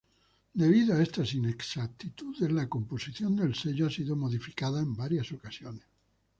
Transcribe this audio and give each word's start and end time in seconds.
Debido 0.61 0.95
a 0.95 1.01
estas 1.03 1.35
inexactitudes 1.35 2.51
la 2.51 2.67
composición 2.67 3.35
del 3.35 3.53
sello 3.53 3.85
ha 3.85 3.91
sido 3.91 4.15
modificada 4.15 4.81
en 4.81 4.95
varias 4.95 5.31
ocasiones. 5.31 5.85